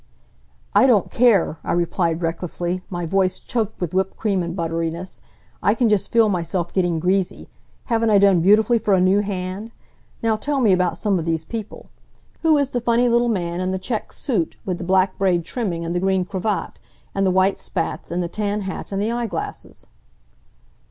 "I 0.73 0.87
don't 0.87 1.11
care," 1.11 1.59
I 1.63 1.73
replied, 1.73 2.23
recklessly, 2.23 2.81
my 2.89 3.05
voice 3.05 3.37
choked 3.39 3.79
with 3.79 3.93
whipped 3.93 4.17
cream 4.17 4.41
and 4.41 4.55
butteriness. 4.55 5.21
"I 5.61 5.75
can 5.75 5.89
just 5.89 6.11
feel 6.11 6.27
myself 6.27 6.73
getting 6.73 6.99
greasy. 6.99 7.47
Haven't 7.83 8.09
I 8.09 8.17
done 8.17 8.41
beautifully 8.41 8.79
for 8.79 8.95
a 8.95 8.99
new 8.99 9.19
hand? 9.19 9.69
Now 10.23 10.37
tell 10.37 10.59
me 10.59 10.73
about 10.73 10.97
some 10.97 11.19
of 11.19 11.25
these 11.25 11.45
people. 11.45 11.91
Who 12.41 12.57
is 12.57 12.71
the 12.71 12.81
funny 12.81 13.07
little 13.09 13.29
man 13.29 13.61
in 13.61 13.69
the 13.69 13.77
checked 13.77 14.15
suit 14.15 14.57
with 14.65 14.79
the 14.79 14.83
black 14.83 15.19
braid 15.19 15.45
trimming, 15.45 15.85
and 15.85 15.93
the 15.93 15.99
green 15.99 16.25
cravat, 16.25 16.79
and 17.13 17.23
the 17.23 17.29
white 17.29 17.59
spats, 17.59 18.09
and 18.09 18.23
the 18.23 18.27
tan 18.27 18.61
hat 18.61 18.91
and 18.91 18.99
the 18.99 19.11
eyeglasses?" 19.11 19.85